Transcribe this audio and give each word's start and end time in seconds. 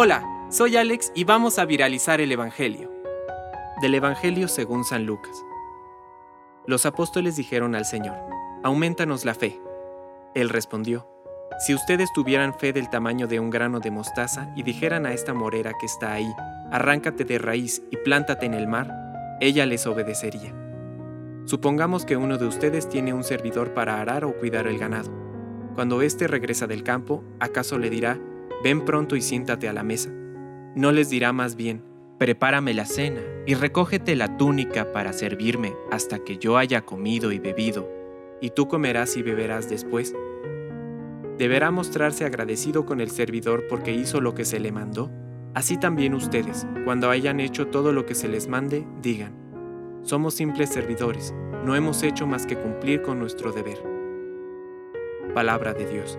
Hola, 0.00 0.22
soy 0.48 0.76
Alex 0.76 1.10
y 1.14 1.24
vamos 1.24 1.58
a 1.58 1.64
viralizar 1.64 2.20
el 2.20 2.30
Evangelio. 2.30 2.88
Del 3.82 3.96
Evangelio 3.96 4.46
según 4.46 4.84
San 4.84 5.06
Lucas. 5.06 5.42
Los 6.66 6.86
apóstoles 6.86 7.34
dijeron 7.34 7.74
al 7.74 7.84
Señor, 7.84 8.16
Aumentanos 8.62 9.24
la 9.24 9.34
fe. 9.34 9.60
Él 10.36 10.50
respondió, 10.50 11.08
Si 11.58 11.74
ustedes 11.74 12.12
tuvieran 12.12 12.56
fe 12.56 12.72
del 12.72 12.90
tamaño 12.90 13.26
de 13.26 13.40
un 13.40 13.50
grano 13.50 13.80
de 13.80 13.90
mostaza 13.90 14.52
y 14.54 14.62
dijeran 14.62 15.04
a 15.04 15.12
esta 15.12 15.34
morera 15.34 15.72
que 15.80 15.86
está 15.86 16.12
ahí, 16.12 16.32
Arráncate 16.70 17.24
de 17.24 17.38
raíz 17.38 17.82
y 17.90 17.96
plántate 17.96 18.46
en 18.46 18.54
el 18.54 18.68
mar, 18.68 18.94
ella 19.40 19.66
les 19.66 19.84
obedecería. 19.86 20.54
Supongamos 21.44 22.04
que 22.04 22.16
uno 22.16 22.38
de 22.38 22.46
ustedes 22.46 22.88
tiene 22.88 23.14
un 23.14 23.24
servidor 23.24 23.74
para 23.74 24.00
arar 24.00 24.24
o 24.24 24.38
cuidar 24.38 24.68
el 24.68 24.78
ganado. 24.78 25.10
Cuando 25.74 26.02
éste 26.02 26.28
regresa 26.28 26.68
del 26.68 26.84
campo, 26.84 27.24
¿acaso 27.40 27.78
le 27.78 27.90
dirá, 27.90 28.18
ven 28.62 28.84
pronto 28.84 29.16
y 29.16 29.22
siéntate 29.22 29.68
a 29.68 29.72
la 29.72 29.82
mesa? 29.82 30.10
No 30.74 30.92
les 30.92 31.10
dirá 31.10 31.32
más 31.32 31.56
bien, 31.56 31.82
prepárame 32.18 32.74
la 32.74 32.84
cena 32.84 33.20
y 33.46 33.54
recógete 33.54 34.16
la 34.16 34.36
túnica 34.36 34.92
para 34.92 35.12
servirme 35.12 35.74
hasta 35.90 36.18
que 36.18 36.38
yo 36.38 36.56
haya 36.56 36.82
comido 36.82 37.32
y 37.32 37.38
bebido, 37.38 37.88
y 38.40 38.50
tú 38.50 38.68
comerás 38.68 39.16
y 39.16 39.22
beberás 39.22 39.68
después. 39.68 40.14
Deberá 41.38 41.70
mostrarse 41.70 42.24
agradecido 42.24 42.84
con 42.84 43.00
el 43.00 43.10
servidor 43.10 43.66
porque 43.68 43.92
hizo 43.92 44.20
lo 44.20 44.34
que 44.34 44.44
se 44.44 44.58
le 44.58 44.72
mandó. 44.72 45.10
Así 45.54 45.78
también 45.78 46.14
ustedes, 46.14 46.66
cuando 46.84 47.10
hayan 47.10 47.40
hecho 47.40 47.68
todo 47.68 47.92
lo 47.92 48.06
que 48.06 48.14
se 48.14 48.28
les 48.28 48.48
mande, 48.48 48.84
digan, 49.02 49.32
somos 50.02 50.34
simples 50.34 50.70
servidores, 50.70 51.34
no 51.64 51.76
hemos 51.76 52.02
hecho 52.02 52.26
más 52.26 52.46
que 52.46 52.56
cumplir 52.56 53.02
con 53.02 53.18
nuestro 53.18 53.52
deber. 53.52 53.78
Palabra 55.34 55.74
de 55.74 55.86
Dios. 55.86 56.18